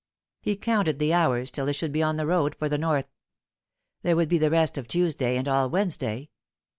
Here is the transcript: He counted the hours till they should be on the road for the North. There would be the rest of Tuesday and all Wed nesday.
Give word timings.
He 0.41 0.55
counted 0.55 0.97
the 0.97 1.13
hours 1.13 1.51
till 1.51 1.67
they 1.67 1.73
should 1.73 1.91
be 1.91 2.01
on 2.01 2.15
the 2.15 2.25
road 2.25 2.55
for 2.55 2.67
the 2.67 2.79
North. 2.79 3.05
There 4.01 4.15
would 4.15 4.29
be 4.29 4.39
the 4.39 4.49
rest 4.49 4.75
of 4.75 4.87
Tuesday 4.87 5.37
and 5.37 5.47
all 5.47 5.69
Wed 5.69 5.89
nesday. 5.89 6.29